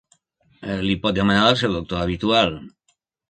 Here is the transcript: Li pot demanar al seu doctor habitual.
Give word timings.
Li 0.85 0.95
pot 1.03 1.15
demanar 1.19 1.43
al 1.49 1.59
seu 1.63 1.75
doctor 1.77 2.01
habitual. 2.05 2.53